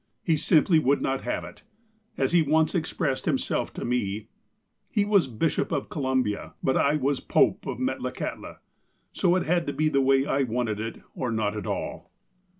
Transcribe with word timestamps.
He 0.23 0.35
simply 0.35 0.79
would 0.79 0.99
not 0.99 1.21
have 1.21 1.43
it. 1.43 1.61
As 2.17 2.31
he 2.31 2.41
once 2.41 2.73
expressed 2.73 3.25
himself 3.27 3.71
to 3.73 3.85
me:" 3.85 4.29
He 4.89 5.05
was 5.05 5.27
Bishop 5.27 5.71
of 5.71 5.89
Columbia; 5.89 6.55
but 6.63 6.75
I 6.75 6.95
was 6.95 7.19
Pope 7.19 7.67
of 7.67 7.77
Met 7.79 7.99
lakahtla. 7.99 8.57
So 9.11 9.35
it 9.35 9.43
had 9.45 9.67
to 9.67 9.73
be 9.73 9.89
the 9.89 10.01
way 10.01 10.25
I 10.25 10.41
wanted 10.41 10.79
it, 10.79 11.03
or 11.13 11.31
not 11.31 11.55
at 11.55 11.67
all." 11.67 12.09